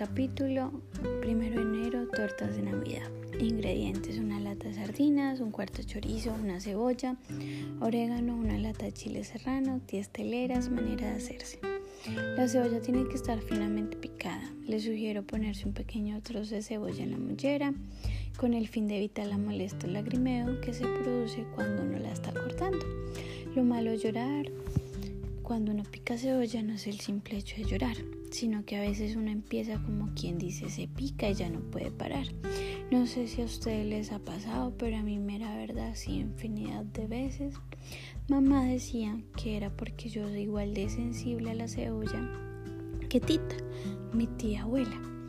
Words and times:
capítulo, 0.00 0.72
primero 1.20 1.56
de 1.56 1.78
enero, 1.78 2.08
tortas 2.08 2.56
de 2.56 2.62
Navidad. 2.62 3.06
Ingredientes, 3.38 4.16
una 4.16 4.40
lata 4.40 4.66
de 4.66 4.72
sardinas, 4.72 5.40
un 5.40 5.50
cuarto 5.50 5.82
de 5.82 5.84
chorizo, 5.84 6.32
una 6.42 6.58
cebolla, 6.58 7.18
orégano, 7.80 8.34
una 8.34 8.56
lata 8.56 8.86
de 8.86 8.92
chile 8.92 9.24
serrano, 9.24 9.82
10 9.88 10.08
teleras, 10.08 10.70
manera 10.70 11.06
de 11.06 11.16
hacerse. 11.16 11.58
La 12.34 12.48
cebolla 12.48 12.80
tiene 12.80 13.06
que 13.08 13.16
estar 13.16 13.42
finamente 13.42 13.98
picada. 13.98 14.50
Le 14.66 14.80
sugiero 14.80 15.22
ponerse 15.22 15.66
un 15.66 15.74
pequeño 15.74 16.18
trozo 16.22 16.54
de 16.54 16.62
cebolla 16.62 17.02
en 17.02 17.10
la 17.10 17.18
mollera 17.18 17.74
con 18.38 18.54
el 18.54 18.68
fin 18.68 18.88
de 18.88 18.96
evitar 18.96 19.26
la 19.26 19.36
molesta 19.36 19.86
lagrimeo 19.86 20.62
que 20.62 20.72
se 20.72 20.86
produce 20.86 21.44
cuando 21.54 21.82
uno 21.82 21.98
la 21.98 22.10
está 22.10 22.32
cortando. 22.32 22.86
Lo 23.54 23.64
malo 23.64 23.90
es 23.90 24.02
llorar. 24.02 24.50
Cuando 25.42 25.72
uno 25.72 25.82
pica 25.82 26.16
cebolla 26.16 26.62
no 26.62 26.72
es 26.72 26.86
el 26.86 27.00
simple 27.00 27.36
hecho 27.36 27.56
de 27.56 27.64
llorar, 27.64 27.96
sino 28.30 28.64
que 28.64 28.76
a 28.76 28.80
veces 28.80 29.16
uno 29.16 29.30
empieza 29.30 29.82
como 29.82 30.14
quien 30.14 30.38
dice 30.38 30.68
se 30.70 30.88
pica 30.88 31.28
y 31.28 31.34
ya 31.34 31.48
no 31.50 31.60
puede 31.60 31.90
parar. 31.90 32.26
No 32.90 33.06
sé 33.06 33.26
si 33.28 33.42
a 33.42 33.44
ustedes 33.44 33.86
les 33.86 34.12
ha 34.12 34.18
pasado, 34.18 34.74
pero 34.76 34.96
a 34.96 35.02
mí 35.02 35.18
me 35.18 35.36
era 35.36 35.56
verdad 35.56 35.92
sí 35.94 36.12
infinidad 36.12 36.84
de 36.84 37.06
veces. 37.06 37.54
Mamá 38.28 38.64
decía 38.64 39.20
que 39.36 39.56
era 39.56 39.70
porque 39.70 40.08
yo 40.08 40.28
soy 40.28 40.42
igual 40.42 40.74
de 40.74 40.88
sensible 40.88 41.50
a 41.50 41.54
la 41.54 41.68
cebolla 41.68 42.50
que 43.08 43.20
Tita, 43.20 43.56
mi 44.12 44.28
tía 44.28 44.62
abuela. 44.62 45.19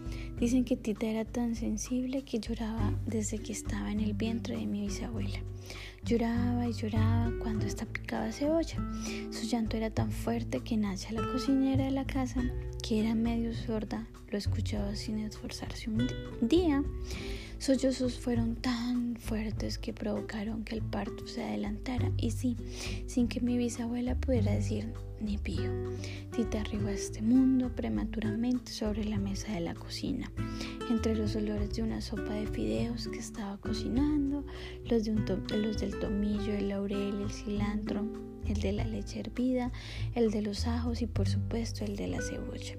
Dicen 0.41 0.65
que 0.65 0.75
Tita 0.75 1.05
era 1.05 1.23
tan 1.23 1.53
sensible 1.53 2.23
que 2.23 2.39
lloraba 2.39 2.99
desde 3.05 3.37
que 3.37 3.51
estaba 3.51 3.91
en 3.91 3.99
el 3.99 4.15
vientre 4.15 4.57
de 4.57 4.65
mi 4.65 4.87
bisabuela. 4.87 5.37
Lloraba 6.03 6.67
y 6.67 6.73
lloraba 6.73 7.31
cuando 7.43 7.67
esta 7.67 7.85
picaba 7.85 8.31
cebolla. 8.31 8.77
Su 9.29 9.45
llanto 9.45 9.77
era 9.77 9.91
tan 9.91 10.11
fuerte 10.11 10.61
que 10.61 10.77
Nacha, 10.77 11.11
la 11.11 11.21
cocinera 11.31 11.85
de 11.85 11.91
la 11.91 12.07
casa, 12.07 12.41
que 12.81 13.01
era 13.01 13.13
medio 13.13 13.53
sorda, 13.53 14.07
lo 14.31 14.37
escuchaba 14.39 14.95
sin 14.95 15.19
esforzarse 15.19 15.91
un 15.91 16.09
día. 16.41 16.83
Sollozos 17.61 18.19
fueron 18.19 18.55
tan 18.55 19.15
fuertes 19.17 19.77
que 19.77 19.93
provocaron 19.93 20.63
que 20.63 20.73
el 20.73 20.81
parto 20.81 21.27
se 21.27 21.43
adelantara 21.43 22.11
y 22.17 22.31
sí, 22.31 22.57
sin 23.05 23.27
que 23.27 23.39
mi 23.39 23.55
bisabuela 23.55 24.15
pudiera 24.15 24.51
decir 24.51 24.91
ni 25.19 25.37
pío. 25.37 25.71
Tita 26.35 26.61
arribó 26.61 26.87
a 26.87 26.93
este 26.93 27.21
mundo 27.21 27.69
prematuramente 27.75 28.71
sobre 28.71 29.05
la 29.05 29.19
mesa 29.19 29.53
de 29.53 29.59
la 29.59 29.75
cocina, 29.75 30.31
entre 30.89 31.15
los 31.15 31.35
olores 31.35 31.75
de 31.75 31.83
una 31.83 32.01
sopa 32.01 32.33
de 32.33 32.47
fideos 32.47 33.07
que 33.09 33.19
estaba 33.19 33.59
cocinando, 33.59 34.43
los, 34.89 35.03
de 35.03 35.57
los 35.59 35.77
del 35.77 35.99
tomillo, 35.99 36.53
el 36.53 36.69
laurel, 36.69 37.21
el 37.21 37.31
cilantro, 37.31 38.30
el 38.47 38.61
de 38.61 38.71
la 38.71 38.85
leche 38.85 39.19
hervida, 39.19 39.71
el 40.15 40.31
de 40.31 40.41
los 40.41 40.67
ajos 40.67 41.01
y 41.01 41.07
por 41.07 41.27
supuesto 41.27 41.85
el 41.85 41.95
de 41.95 42.07
la 42.07 42.21
cebolla. 42.21 42.75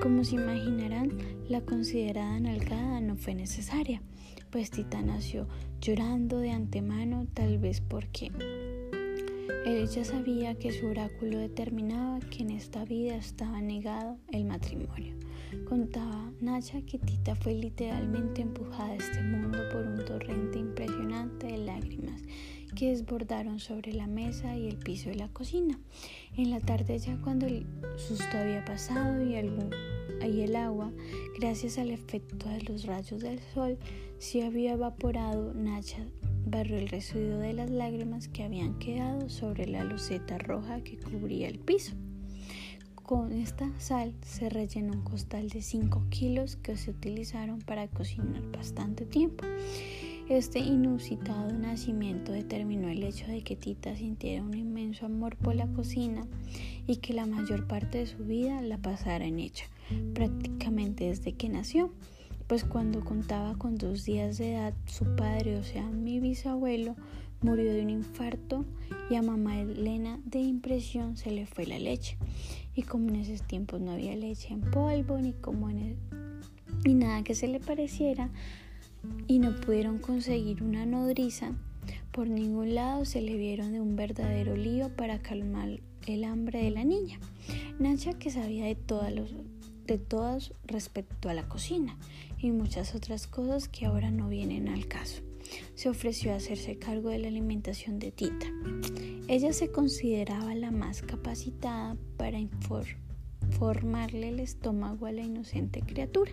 Como 0.00 0.24
se 0.24 0.36
imaginarán, 0.36 1.18
la 1.48 1.60
considerada 1.60 2.38
nalgada 2.40 3.00
no 3.00 3.16
fue 3.16 3.34
necesaria, 3.34 4.02
pues 4.50 4.70
Tita 4.70 5.02
nació 5.02 5.48
llorando 5.80 6.38
de 6.38 6.50
antemano, 6.50 7.26
tal 7.34 7.58
vez 7.58 7.80
porque 7.80 8.30
ella 9.64 10.04
sabía 10.04 10.54
que 10.56 10.72
su 10.72 10.86
oráculo 10.86 11.38
determinaba 11.38 12.20
que 12.20 12.42
en 12.42 12.50
esta 12.50 12.84
vida 12.84 13.16
estaba 13.16 13.60
negado 13.60 14.18
el 14.32 14.44
matrimonio. 14.44 15.14
Contaba 15.68 16.32
Nacha 16.40 16.82
que 16.82 16.98
Tita 16.98 17.34
fue 17.36 17.54
literalmente 17.54 18.42
empujada 18.42 18.90
a 18.90 18.96
este 18.96 19.22
mundo 19.22 19.58
por 19.72 19.86
un 19.86 20.04
torrente 20.04 20.58
impresionante 20.58 21.46
de 21.46 21.58
lágrimas 21.58 22.22
que 22.74 22.90
desbordaron 22.90 23.58
sobre 23.58 23.92
la 23.92 24.06
mesa 24.06 24.56
y 24.56 24.68
el 24.68 24.76
piso 24.76 25.08
de 25.08 25.16
la 25.16 25.28
cocina. 25.28 25.78
En 26.36 26.50
la 26.50 26.60
tarde 26.60 26.98
ya 26.98 27.16
cuando 27.22 27.46
el 27.46 27.66
susto 27.96 28.36
había 28.36 28.64
pasado 28.64 29.24
y, 29.24 29.34
el 29.34 30.56
agua, 30.56 30.92
gracias 31.38 31.78
al 31.78 31.90
efecto 31.90 32.48
de 32.48 32.62
los 32.62 32.84
rayos 32.84 33.22
del 33.22 33.40
sol, 33.54 33.78
se 34.18 34.44
había 34.44 34.72
evaporado, 34.72 35.54
Nacha 35.54 36.06
barrió 36.46 36.78
el 36.78 36.88
residuo 36.88 37.38
de 37.38 37.52
las 37.52 37.70
lágrimas 37.70 38.28
que 38.28 38.44
habían 38.44 38.78
quedado 38.78 39.28
sobre 39.28 39.66
la 39.66 39.84
luceta 39.84 40.38
roja 40.38 40.80
que 40.82 40.96
cubría 40.96 41.48
el 41.48 41.58
piso. 41.58 41.94
Con 42.94 43.32
esta 43.32 43.70
sal 43.78 44.14
se 44.22 44.48
rellenó 44.48 44.94
un 44.94 45.02
costal 45.02 45.48
de 45.48 45.62
5 45.62 46.06
kilos 46.08 46.56
que 46.56 46.76
se 46.76 46.90
utilizaron 46.90 47.60
para 47.60 47.88
cocinar 47.88 48.42
bastante 48.50 49.04
tiempo. 49.04 49.44
Este 50.28 50.58
inusitado 50.58 51.52
nacimiento 51.52 52.32
determinó 52.32 52.88
el 52.88 53.04
hecho 53.04 53.26
de 53.28 53.42
que 53.42 53.54
Tita 53.54 53.94
sintiera 53.94 54.42
un 54.42 54.56
inmenso 54.56 55.06
amor 55.06 55.36
por 55.36 55.54
la 55.54 55.68
cocina 55.68 56.26
y 56.88 56.96
que 56.96 57.12
la 57.12 57.26
mayor 57.26 57.68
parte 57.68 57.98
de 57.98 58.06
su 58.06 58.24
vida 58.24 58.60
la 58.60 58.78
pasara 58.78 59.24
en 59.24 59.38
ella, 59.38 59.66
prácticamente 60.14 61.04
desde 61.04 61.32
que 61.34 61.48
nació, 61.48 61.92
pues 62.46 62.64
cuando 62.64 63.04
contaba 63.04 63.56
con 63.56 63.76
dos 63.76 64.04
días 64.04 64.38
de 64.38 64.54
edad, 64.54 64.74
su 64.86 65.04
padre, 65.16 65.56
o 65.56 65.64
sea, 65.64 65.86
mi 65.88 66.20
bisabuelo, 66.20 66.94
murió 67.42 67.72
de 67.72 67.82
un 67.82 67.90
infarto 67.90 68.64
y 69.10 69.16
a 69.16 69.22
mamá 69.22 69.60
Elena 69.60 70.18
de 70.24 70.40
impresión 70.40 71.16
se 71.16 71.30
le 71.30 71.46
fue 71.46 71.66
la 71.66 71.78
leche. 71.78 72.16
Y 72.74 72.82
como 72.82 73.08
en 73.08 73.16
esos 73.16 73.46
tiempos 73.46 73.80
no 73.80 73.92
había 73.92 74.14
leche 74.16 74.52
en 74.52 74.60
polvo 74.60 75.18
ni 75.18 75.32
como 75.32 75.70
en 75.70 75.96
ni 76.84 76.94
nada 76.94 77.24
que 77.24 77.34
se 77.34 77.48
le 77.48 77.58
pareciera, 77.58 78.30
y 79.26 79.38
no 79.38 79.54
pudieron 79.56 79.98
conseguir 79.98 80.62
una 80.62 80.86
nodriza, 80.86 81.52
por 82.12 82.28
ningún 82.28 82.74
lado 82.74 83.04
se 83.04 83.20
le 83.20 83.36
vieron 83.36 83.72
de 83.72 83.80
un 83.80 83.96
verdadero 83.96 84.56
lío 84.56 84.94
para 84.94 85.20
calmar 85.20 85.80
el 86.06 86.24
hambre 86.24 86.62
de 86.62 86.70
la 86.70 86.84
niña. 86.84 87.18
Nacha, 87.78 88.14
que 88.14 88.30
sabía 88.30 88.64
de 88.64 88.74
todas, 88.74 89.12
los, 89.12 89.34
de 89.86 89.98
todas 89.98 90.52
respecto 90.64 91.28
a 91.28 91.34
la 91.34 91.48
cocina 91.48 91.96
y 92.38 92.50
muchas 92.50 92.94
otras 92.94 93.26
cosas 93.26 93.68
que 93.68 93.86
ahora 93.86 94.10
no 94.10 94.28
vienen 94.28 94.68
al 94.68 94.86
caso, 94.86 95.22
se 95.74 95.88
ofreció 95.88 96.32
a 96.32 96.36
hacerse 96.36 96.78
cargo 96.78 97.10
de 97.10 97.18
la 97.18 97.28
alimentación 97.28 97.98
de 97.98 98.12
Tita. 98.12 98.46
Ella 99.28 99.52
se 99.52 99.70
consideraba 99.70 100.54
la 100.54 100.70
más 100.70 101.02
capacitada 101.02 101.96
para 102.16 102.38
informarle 102.38 104.28
el 104.28 104.40
estómago 104.40 105.06
a 105.06 105.12
la 105.12 105.22
inocente 105.22 105.80
criatura 105.80 106.32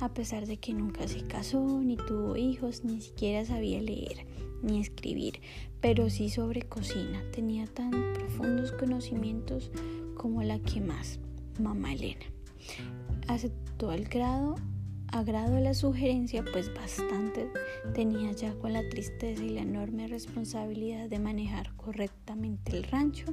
a 0.00 0.12
pesar 0.12 0.46
de 0.46 0.56
que 0.56 0.74
nunca 0.74 1.06
se 1.06 1.22
casó, 1.22 1.80
ni 1.80 1.96
tuvo 1.96 2.36
hijos, 2.36 2.82
ni 2.84 3.00
siquiera 3.00 3.44
sabía 3.44 3.80
leer 3.80 4.26
ni 4.62 4.80
escribir, 4.80 5.40
pero 5.80 6.08
sí 6.08 6.30
sobre 6.30 6.62
cocina. 6.62 7.22
Tenía 7.32 7.66
tan 7.66 7.90
profundos 8.14 8.72
conocimientos 8.72 9.70
como 10.16 10.42
la 10.42 10.60
que 10.60 10.80
más, 10.80 11.18
mamá 11.60 11.92
Elena. 11.92 12.24
Aceptó 13.28 13.90
al 13.90 14.04
grado 14.04 14.56
agrado 15.12 15.60
la 15.60 15.74
sugerencia, 15.74 16.42
pues 16.52 16.72
bastante 16.74 17.48
tenía 17.94 18.32
ya 18.32 18.54
con 18.54 18.72
la 18.72 18.88
tristeza 18.88 19.44
y 19.44 19.50
la 19.50 19.60
enorme 19.60 20.08
responsabilidad 20.08 21.08
de 21.08 21.18
manejar 21.18 21.74
correctamente 21.76 22.74
el 22.74 22.84
rancho 22.84 23.26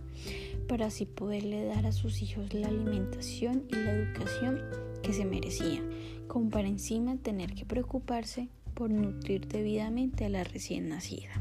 para 0.67 0.87
así 0.87 1.05
poderle 1.05 1.65
dar 1.65 1.85
a 1.85 1.93
sus 1.93 2.21
hijos 2.21 2.53
la 2.53 2.67
alimentación 2.67 3.63
y 3.69 3.75
la 3.75 3.93
educación 3.93 4.61
que 5.01 5.13
se 5.13 5.25
merecían, 5.25 5.89
como 6.27 6.49
para 6.49 6.67
encima 6.67 7.15
tener 7.15 7.53
que 7.55 7.65
preocuparse 7.65 8.49
por 8.73 8.91
nutrir 8.91 9.47
debidamente 9.47 10.25
a 10.25 10.29
la 10.29 10.43
recién 10.43 10.89
nacida. 10.89 11.31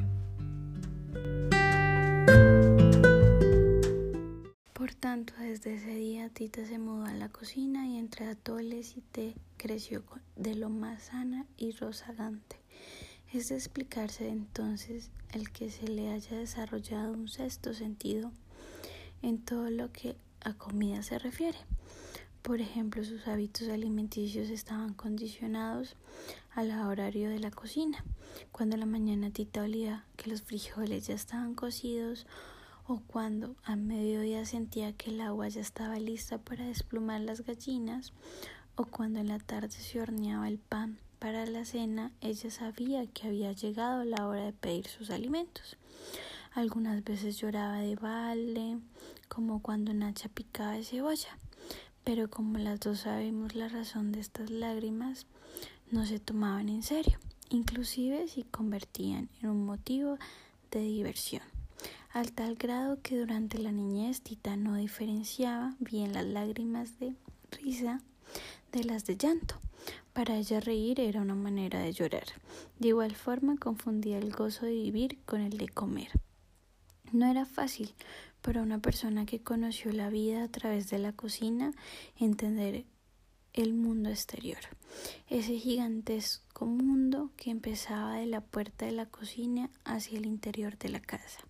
Por 4.88 4.94
tanto, 4.94 5.34
desde 5.38 5.75
ese 5.75 5.94
día 5.94 6.31
Tita 6.31 6.65
se 6.65 6.78
mudó 6.78 7.04
a 7.04 7.12
la 7.12 7.28
cocina 7.28 7.87
y 7.87 7.99
entre 7.99 8.26
atoles 8.26 8.97
y 8.97 9.03
té 9.03 9.34
creció 9.59 10.03
de 10.34 10.54
lo 10.54 10.71
más 10.71 11.03
sana 11.03 11.44
y 11.59 11.72
rozagante. 11.72 12.56
Es 13.31 13.50
de 13.50 13.56
explicarse 13.56 14.31
entonces 14.31 15.10
el 15.34 15.50
que 15.50 15.71
se 15.71 15.88
le 15.88 16.11
haya 16.11 16.38
desarrollado 16.38 17.12
un 17.12 17.29
sexto 17.29 17.75
sentido 17.75 18.32
en 19.20 19.44
todo 19.44 19.69
lo 19.69 19.93
que 19.93 20.17
a 20.40 20.55
comida 20.55 21.02
se 21.02 21.19
refiere. 21.19 21.58
Por 22.40 22.62
ejemplo, 22.62 23.05
sus 23.05 23.29
hábitos 23.29 23.69
alimenticios 23.69 24.49
estaban 24.49 24.94
condicionados 24.94 25.96
al 26.55 26.70
horario 26.70 27.29
de 27.29 27.40
la 27.40 27.50
cocina. 27.50 28.02
Cuando 28.52 28.79
la 28.79 28.87
mañana 28.87 29.31
Tita 29.31 29.64
olía 29.64 30.06
que 30.17 30.31
los 30.31 30.40
frijoles 30.40 31.08
ya 31.08 31.14
estaban 31.14 31.55
cocidos 31.55 32.26
o 32.88 33.00
cuando 33.06 33.55
a 33.64 33.76
mediodía 33.76 34.46
sentía 34.46 34.94
que 34.94 35.11
el 35.11 35.20
agua 35.20 35.49
ya 35.49 35.61
estaba 35.61 35.99
lista 35.99 36.38
para 36.38 36.64
desplumar 36.64 37.20
las 37.20 37.43
gallinas, 37.43 38.14
o 38.76 38.87
cuando 38.87 39.20
en 39.20 39.29
la 39.29 39.38
tarde 39.38 39.70
se 39.70 40.00
horneaba 40.00 40.49
el 40.49 40.58
pan 40.58 40.99
para 41.19 41.44
la 41.44 41.67
cena, 41.67 42.12
ella 42.23 42.50
sabía 42.50 43.06
que 43.06 43.26
había 43.26 43.52
llegado 43.52 44.05
la 44.05 44.26
hora 44.26 44.44
de 44.44 44.55
pedir 44.55 44.87
sus 44.88 45.11
alimentos. 45.11 45.76
Algunas 46.55 47.05
veces 47.05 47.37
lloraba 47.38 47.76
de 47.81 47.94
balde, 47.94 48.79
como 49.29 49.61
cuando 49.61 49.93
Nacha 49.93 50.31
picaba 50.31 50.73
de 50.73 50.85
cebolla, 50.85 51.37
pero 52.05 52.31
como 52.31 52.56
las 52.56 52.81
dos 52.81 53.00
sabemos 53.00 53.55
la 53.55 53.69
razón 53.69 54.12
de 54.12 54.20
estas 54.20 54.49
lágrimas, 54.49 55.26
no 55.90 56.06
se 56.06 56.20
tomaban 56.20 56.70
en 56.70 56.82
serio, 56.82 57.19
inclusive 57.50 58.29
si 58.29 58.44
convertían 58.44 59.29
en 59.43 59.50
un 59.50 59.67
motivo 59.67 60.17
de 60.70 60.81
diversión 60.81 61.57
al 62.10 62.32
tal 62.32 62.56
grado 62.56 63.00
que 63.02 63.19
durante 63.19 63.58
la 63.58 63.72
niñez 63.72 64.22
Tita 64.22 64.56
no 64.56 64.76
diferenciaba 64.76 65.76
bien 65.78 66.12
las 66.12 66.25
lágrimas 66.25 66.99
de 66.99 67.14
risa 67.50 68.00
de 68.72 68.84
las 68.84 69.05
de 69.05 69.16
llanto. 69.16 69.56
Para 70.12 70.37
ella 70.37 70.60
reír 70.60 71.00
era 71.00 71.20
una 71.20 71.34
manera 71.34 71.81
de 71.81 71.93
llorar. 71.93 72.26
De 72.78 72.88
igual 72.88 73.14
forma 73.14 73.56
confundía 73.56 74.19
el 74.19 74.32
gozo 74.32 74.66
de 74.66 74.72
vivir 74.72 75.19
con 75.25 75.40
el 75.40 75.56
de 75.58 75.69
comer. 75.69 76.10
No 77.12 77.26
era 77.26 77.46
fácil 77.46 77.94
para 78.43 78.62
una 78.62 78.81
persona 78.81 79.26
que 79.26 79.40
conoció 79.40 79.93
la 79.93 80.11
vida 80.11 80.43
a 80.43 80.49
través 80.49 80.90
de 80.90 80.99
la 80.99 81.12
cocina 81.12 81.72
entender 82.19 82.84
el 83.52 83.75
mundo 83.75 84.11
exterior, 84.11 84.58
ese 85.28 85.58
gigantesco 85.58 86.66
mundo 86.66 87.31
que 87.37 87.50
empezaba 87.50 88.16
de 88.16 88.26
la 88.26 88.40
puerta 88.40 88.87
de 88.87 88.93
la 88.93 89.06
cocina 89.06 89.70
hacia 89.84 90.19
el 90.19 90.26
interior 90.26 90.78
de 90.78 90.90
la 90.90 91.00
casa, 91.00 91.40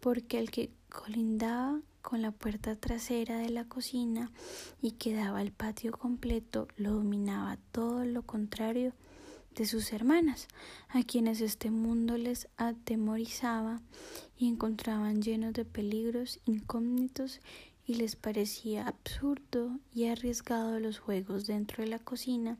porque 0.00 0.38
el 0.38 0.50
que 0.50 0.70
colindaba 0.88 1.80
con 2.02 2.20
la 2.20 2.32
puerta 2.32 2.76
trasera 2.76 3.38
de 3.38 3.50
la 3.50 3.64
cocina 3.64 4.30
y 4.80 4.92
que 4.92 5.14
daba 5.14 5.38
al 5.38 5.52
patio 5.52 5.92
completo 5.92 6.68
lo 6.76 6.92
dominaba 6.92 7.56
todo 7.70 8.04
lo 8.04 8.22
contrario 8.22 8.92
de 9.54 9.66
sus 9.66 9.92
hermanas, 9.92 10.48
a 10.88 11.02
quienes 11.02 11.40
este 11.40 11.70
mundo 11.70 12.16
les 12.16 12.48
atemorizaba 12.56 13.80
y 14.36 14.48
encontraban 14.48 15.22
llenos 15.22 15.52
de 15.52 15.64
peligros 15.64 16.40
incógnitos 16.46 17.40
y 17.84 17.94
les 17.94 18.16
parecía 18.16 18.86
absurdo 18.86 19.78
y 19.92 20.06
arriesgado 20.06 20.78
los 20.80 20.98
juegos 20.98 21.46
dentro 21.46 21.82
de 21.82 21.90
la 21.90 21.98
cocina. 21.98 22.56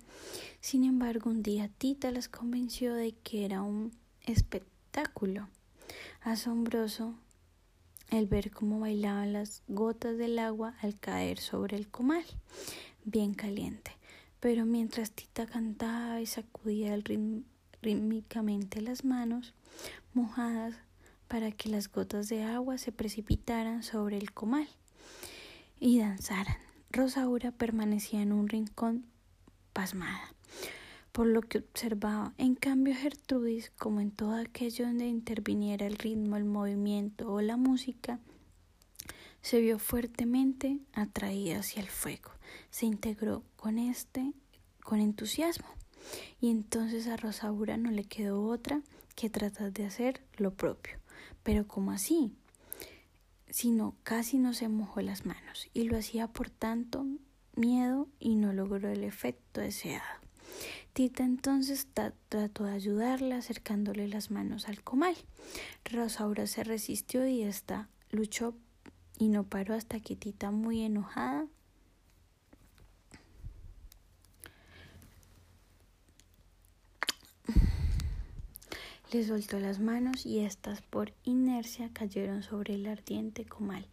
Sin 0.60 0.84
embargo, 0.84 1.30
un 1.30 1.42
día 1.42 1.68
Tita 1.68 2.10
las 2.10 2.28
convenció 2.28 2.94
de 2.94 3.12
que 3.12 3.44
era 3.44 3.62
un 3.62 3.92
espectáculo 4.22 5.48
asombroso 6.24 7.14
el 8.10 8.26
ver 8.26 8.50
cómo 8.50 8.80
bailaban 8.80 9.32
las 9.32 9.62
gotas 9.69 10.19
del 10.19 10.38
agua 10.38 10.74
al 10.82 10.98
caer 10.98 11.38
sobre 11.38 11.76
el 11.76 11.88
comal, 11.88 12.24
bien 13.04 13.34
caliente. 13.34 13.92
Pero 14.38 14.66
mientras 14.66 15.12
Tita 15.12 15.46
cantaba 15.46 16.20
y 16.20 16.26
sacudía 16.26 16.96
rítmicamente 17.80 18.80
las 18.80 19.04
manos 19.04 19.54
mojadas 20.12 20.74
para 21.28 21.50
que 21.52 21.69
las 21.69 21.90
gotas 21.90 22.28
de 22.28 22.42
agua 22.42 22.76
se 22.76 22.92
precipitaran 22.92 23.82
sobre 23.82 24.18
el 24.18 24.32
comal 24.32 24.68
y 25.80 26.00
danzaran, 26.00 26.58
Rosaura 26.90 27.52
permanecía 27.52 28.20
en 28.20 28.32
un 28.32 28.48
rincón 28.48 29.06
pasmada 29.72 30.34
por 31.12 31.26
lo 31.26 31.43
que 31.43 31.59
observaba. 31.59 32.32
En 32.38 32.55
cambio, 32.55 32.94
Gertrudis, 32.94 33.70
como 33.79 34.00
en 34.00 34.11
todo 34.11 34.35
aquello 34.35 34.87
donde 34.87 35.06
interviniera 35.06 35.87
el 35.87 35.97
ritmo, 35.97 36.37
el 36.37 36.44
movimiento 36.44 37.32
o 37.32 37.41
la 37.41 37.56
música, 37.56 38.19
se 39.41 39.61
vio 39.61 39.79
fuertemente 39.79 40.79
atraída 40.93 41.59
hacia 41.59 41.82
el 41.82 41.88
fuego 41.88 42.32
se 42.70 42.87
integró 42.87 43.44
con 43.56 43.79
este 43.79 44.32
con 44.82 45.00
entusiasmo. 45.00 45.69
Y 46.41 46.50
entonces 46.50 47.06
a 47.06 47.17
Rosaura 47.17 47.76
no 47.76 47.91
le 47.91 48.05
quedó 48.05 48.44
otra 48.44 48.82
que 49.14 49.31
tratar 49.31 49.73
de 49.73 49.87
hacer 49.87 50.23
lo 50.37 50.53
propio. 50.53 50.99
Pero 51.44 51.69
como 51.69 51.93
así? 51.93 52.32
Sino 53.49 53.94
casi 54.03 54.38
no 54.38 54.55
se 54.55 54.69
mojó 54.69 55.00
las 55.03 55.25
manos 55.25 55.69
y 55.73 55.85
lo 55.85 55.97
hacía 55.97 56.26
por 56.26 56.50
tanto 56.50 57.06
miedo 57.55 58.09
y 58.19 58.35
no 58.35 58.53
logró 58.53 58.88
el 58.88 59.05
efecto 59.05 59.61
deseado. 59.61 60.21
Tita 60.93 61.25
entonces 61.25 61.87
trató 62.28 62.64
de 62.64 62.72
ayudarla 62.72 63.37
acercándole 63.37 64.08
las 64.08 64.31
manos 64.31 64.69
al 64.69 64.82
comal. 64.82 65.16
Rosaura 65.84 66.46
se 66.46 66.64
resistió 66.64 67.26
y 67.26 67.43
esta 67.43 67.88
luchó 68.10 68.54
y 69.19 69.28
no 69.28 69.44
paró 69.44 69.75
hasta 69.75 70.00
que 70.00 70.16
Tita, 70.16 70.50
muy 70.50 70.82
enojada, 70.82 71.46
Le 79.12 79.22
soltó 79.26 79.60
las 79.60 79.78
manos 79.78 80.25
y 80.25 80.38
éstas 80.38 80.81
por 80.81 81.12
inercia 81.22 81.90
cayeron 81.93 82.43
sobre 82.43 82.76
el 82.76 82.87
ardiente 82.87 83.44
comal. 83.44 83.87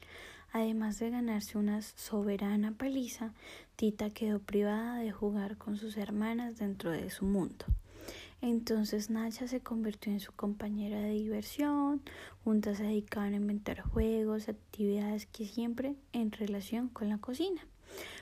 Además 0.51 0.97
de 0.99 1.11
ganarse 1.11 1.57
una 1.57 1.81
soberana 1.81 2.71
paliza, 2.71 3.33
Tita 3.75 4.09
quedó 4.09 4.39
privada 4.39 4.97
de 4.97 5.11
jugar 5.11 5.57
con 5.57 5.77
sus 5.77 5.95
hermanas 5.97 6.57
dentro 6.57 6.91
de 6.91 7.09
su 7.09 7.25
mundo. 7.25 7.65
Entonces 8.41 9.09
Nacha 9.09 9.47
se 9.47 9.59
convirtió 9.59 10.13
en 10.13 10.21
su 10.21 10.31
compañera 10.31 11.01
de 11.01 11.11
diversión, 11.11 12.01
juntas 12.43 12.77
se 12.77 12.83
dedicaban 12.83 13.33
a 13.33 13.37
inventar 13.37 13.81
juegos, 13.81 14.47
actividades 14.47 15.25
que 15.25 15.45
siempre 15.45 15.95
en 16.13 16.31
relación 16.31 16.87
con 16.87 17.09
la 17.09 17.17
cocina, 17.17 17.61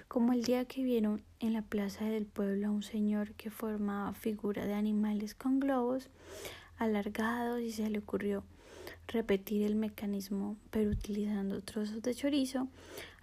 como 0.07 0.33
el 0.33 0.43
día 0.43 0.65
que 0.65 0.83
vieron 0.83 1.21
en 1.39 1.53
la 1.53 1.61
plaza 1.61 2.05
del 2.05 2.25
pueblo 2.25 2.67
a 2.67 2.71
un 2.71 2.81
señor 2.81 3.33
que 3.33 3.51
formaba 3.51 4.13
figura 4.13 4.65
de 4.65 4.73
animales 4.73 5.35
con 5.35 5.59
globos, 5.59 6.09
alargados 6.77 7.61
y 7.61 7.71
se 7.71 7.89
le 7.89 7.99
ocurrió 7.99 8.43
repetir 9.07 9.63
el 9.63 9.75
mecanismo 9.75 10.57
pero 10.71 10.91
utilizando 10.91 11.61
trozos 11.61 12.01
de 12.01 12.15
chorizo 12.15 12.67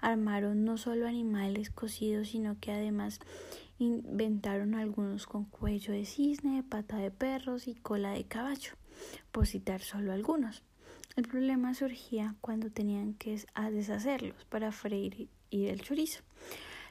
armaron 0.00 0.64
no 0.64 0.76
solo 0.78 1.06
animales 1.06 1.70
cocidos 1.70 2.28
sino 2.28 2.58
que 2.60 2.72
además 2.72 3.20
inventaron 3.78 4.74
algunos 4.74 5.26
con 5.26 5.44
cuello 5.44 5.92
de 5.92 6.06
cisne, 6.06 6.62
pata 6.62 6.96
de 6.96 7.10
perros 7.10 7.66
y 7.66 7.74
cola 7.74 8.12
de 8.12 8.24
caballo, 8.24 8.72
por 9.32 9.46
citar 9.46 9.80
solo 9.80 10.12
algunos. 10.12 10.62
El 11.16 11.28
problema 11.28 11.74
surgía 11.74 12.34
cuando 12.40 12.70
tenían 12.70 13.14
que 13.14 13.40
deshacerlos 13.70 14.44
para 14.46 14.72
freír 14.72 15.28
y 15.50 15.66
el 15.66 15.80
chorizo. 15.82 16.22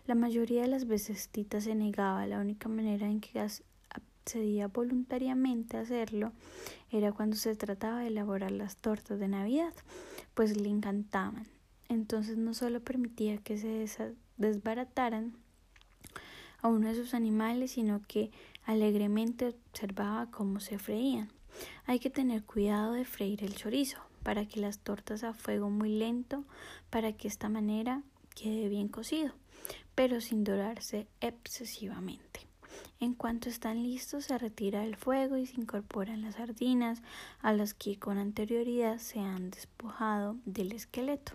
La 0.05 0.15
mayoría 0.15 0.63
de 0.63 0.67
las 0.67 0.85
veces 0.85 1.29
Tita 1.29 1.61
se 1.61 1.75
negaba, 1.75 2.27
la 2.27 2.39
única 2.39 2.67
manera 2.69 3.07
en 3.07 3.21
que 3.21 3.39
accedía 4.23 4.69
voluntariamente 4.69 5.75
a 5.75 5.81
hacerlo 5.81 6.31
era 6.89 7.11
cuando 7.11 7.35
se 7.35 7.55
trataba 7.55 7.99
de 7.99 8.07
elaborar 8.07 8.51
las 8.51 8.77
tortas 8.77 9.19
de 9.19 9.27
Navidad, 9.27 9.73
pues 10.33 10.55
le 10.55 10.69
encantaban. 10.69 11.45
Entonces 11.89 12.37
no 12.37 12.53
solo 12.53 12.79
permitía 12.79 13.37
que 13.37 13.57
se 13.57 14.15
desbarataran 14.37 15.33
a 16.61 16.69
uno 16.69 16.87
de 16.87 16.95
sus 16.95 17.13
animales, 17.13 17.71
sino 17.71 18.01
que 18.07 18.31
alegremente 18.63 19.47
observaba 19.47 20.31
cómo 20.31 20.61
se 20.61 20.79
freían. 20.79 21.29
Hay 21.85 21.99
que 21.99 22.09
tener 22.09 22.43
cuidado 22.45 22.93
de 22.93 23.03
freír 23.03 23.43
el 23.43 23.55
chorizo 23.55 23.97
para 24.23 24.45
que 24.45 24.61
las 24.61 24.79
tortas 24.79 25.25
a 25.25 25.33
fuego 25.33 25.69
muy 25.69 25.89
lento, 25.89 26.45
para 26.89 27.11
que 27.11 27.27
esta 27.27 27.49
manera 27.49 28.03
quede 28.35 28.69
bien 28.69 28.87
cocido, 28.87 29.33
pero 29.95 30.21
sin 30.21 30.45
dorarse 30.45 31.07
excesivamente. 31.19 32.52
En 33.03 33.15
cuanto 33.15 33.49
están 33.49 33.83
listos, 33.83 34.23
se 34.23 34.37
retira 34.37 34.85
el 34.85 34.95
fuego 34.95 35.35
y 35.35 35.45
se 35.45 35.59
incorporan 35.59 36.21
las 36.21 36.35
sardinas 36.35 37.01
a 37.41 37.51
las 37.51 37.73
que 37.73 37.99
con 37.99 38.17
anterioridad 38.17 38.97
se 38.97 39.19
han 39.19 39.51
despojado 39.51 40.37
del 40.45 40.71
esqueleto. 40.71 41.33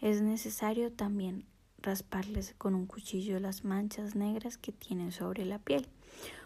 Es 0.00 0.22
necesario 0.22 0.90
también 0.90 1.44
rasparles 1.82 2.56
con 2.58 2.74
un 2.74 2.86
cuchillo 2.86 3.38
las 3.38 3.64
manchas 3.64 4.16
negras 4.16 4.58
que 4.58 4.72
tienen 4.72 5.12
sobre 5.12 5.44
la 5.44 5.60
piel. 5.60 5.86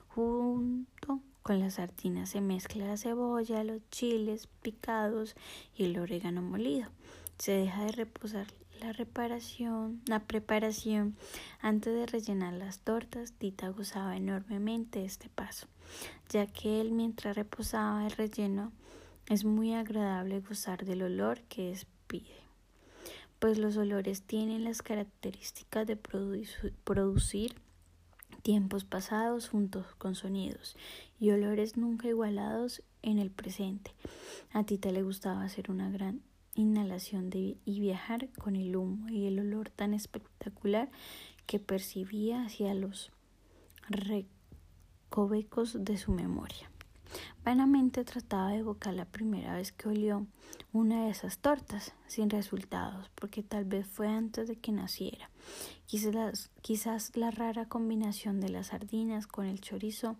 Junto 0.09 1.21
con 1.41 1.59
las 1.59 1.77
sardinas 1.77 2.29
se 2.29 2.43
mezcla 2.43 2.89
la 2.89 2.99
cebolla, 2.99 3.65
los 3.65 3.81
chiles 3.89 4.49
picados 4.61 5.35
y 5.75 5.85
el 5.85 5.99
orégano 5.99 6.43
molido. 6.43 6.91
Se 7.39 7.53
deja 7.53 7.87
de 7.87 7.93
reposar 7.93 8.49
la 8.81 8.93
reparación, 8.93 10.01
la 10.07 10.21
preparación 10.21 11.17
antes 11.61 11.95
de 11.95 12.07
rellenar 12.07 12.53
las 12.53 12.81
tortas, 12.81 13.33
Tita 13.33 13.69
gozaba 13.69 14.17
enormemente 14.17 15.05
este 15.05 15.29
paso, 15.29 15.67
ya 16.29 16.47
que 16.47 16.81
él 16.81 16.93
mientras 16.93 17.37
reposaba 17.37 18.07
el 18.07 18.13
relleno 18.13 18.73
es 19.29 19.45
muy 19.45 19.75
agradable 19.75 20.41
gozar 20.41 20.85
del 20.85 21.03
olor 21.03 21.41
que 21.43 21.71
despide, 21.71 22.37
pues 23.39 23.59
los 23.59 23.77
olores 23.77 24.23
tienen 24.23 24.65
las 24.65 24.83
características 24.83 25.87
de 25.87 25.97
producir 25.97 27.55
tiempos 28.43 28.85
pasados 28.85 29.49
juntos 29.49 29.87
con 29.99 30.15
sonidos 30.15 30.77
y 31.19 31.31
olores 31.31 31.77
nunca 31.77 32.09
igualados 32.09 32.83
en 33.03 33.19
el 33.19 33.31
presente. 33.31 33.93
A 34.53 34.65
Tita 34.65 34.93
le 34.93 35.03
gustaba 35.03 35.43
hacer 35.43 35.71
una 35.71 35.91
gran 35.91 36.23
inhalación 36.57 37.31
de, 37.31 37.57
y 37.65 37.81
viajar 37.81 38.29
con 38.31 38.57
el 38.57 38.75
humo 38.77 39.09
y 39.09 39.27
el 39.27 39.39
olor 39.39 39.71
tan 39.71 39.95
espectacular 39.95 40.91
que 41.47 41.61
percibía 41.61 42.43
hacia 42.45 42.75
los 42.75 43.13
recovecos 43.89 45.85
de 45.85 45.97
su 45.97 46.11
memoria. 46.11 46.71
Vanamente 47.45 48.05
trataba 48.05 48.51
de 48.51 48.59
evocar 48.59 48.93
la 48.95 49.05
primera 49.05 49.55
vez 49.55 49.71
que 49.71 49.89
olió 49.89 50.27
una 50.73 51.05
de 51.05 51.11
esas 51.11 51.39
tortas, 51.39 51.95
sin 52.09 52.29
resultados, 52.29 53.09
porque 53.15 53.43
tal 53.43 53.65
vez 53.65 53.87
fue 53.87 54.09
antes 54.09 54.49
de 54.49 54.57
que 54.57 54.73
naciera. 54.73 55.31
Quizás, 55.87 56.51
quizás 56.61 57.17
la 57.17 57.31
rara 57.31 57.67
combinación 57.67 58.41
de 58.41 58.49
las 58.49 58.69
sardinas 58.69 59.29
con 59.29 59.47
el 59.47 59.61
chorizo 59.61 60.17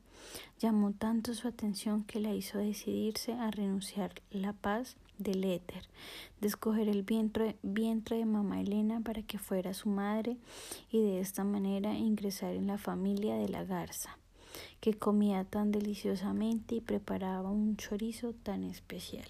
llamó 0.61 0.93
tanto 0.93 1.35
su 1.35 1.49
atención 1.49 2.05
que 2.05 2.21
la 2.21 2.33
hizo 2.33 2.59
decidirse 2.59 3.33
a 3.33 3.51
renunciar 3.51 4.23
la 4.31 4.53
paz 4.53 4.97
del 5.19 5.45
éter, 5.45 5.89
de 6.41 6.49
escoger 6.49 6.89
el 6.89 7.03
vientre, 7.03 7.57
vientre 7.63 8.17
de 8.19 8.27
mamá 8.27 8.61
Elena 8.61 9.01
para 9.01 9.23
que 9.23 9.39
fuera 9.39 9.75
su 9.75 9.89
madre 9.89 10.37
y 10.91 11.01
de 11.01 11.21
esta 11.21 11.45
manera 11.45 11.95
ingresar 11.95 12.55
en 12.55 12.67
la 12.67 12.79
familia 12.79 13.37
de 13.37 13.49
la 13.49 13.65
garza 13.65 14.19
que 14.81 14.95
comía 14.95 15.45
tan 15.45 15.73
deliciosamente 15.73 16.77
y 16.77 16.81
preparaba 16.81 17.51
un 17.51 17.77
chorizo 17.77 18.33
tan 18.33 18.65
especial. 18.65 19.29